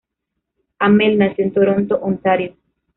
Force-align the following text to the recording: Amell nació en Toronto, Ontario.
Amell 0.79 1.19
nació 1.19 1.43
en 1.45 1.53
Toronto, 1.53 1.99
Ontario. 2.01 2.55